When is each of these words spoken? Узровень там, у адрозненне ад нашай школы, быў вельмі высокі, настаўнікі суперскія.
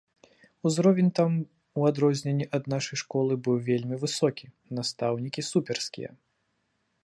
Узровень 0.67 1.11
там, 1.19 1.33
у 1.81 1.85
адрозненне 1.89 2.47
ад 2.59 2.63
нашай 2.73 2.97
школы, 3.03 3.33
быў 3.49 3.57
вельмі 3.69 3.95
высокі, 4.07 4.45
настаўнікі 4.81 5.41
суперскія. 5.53 6.09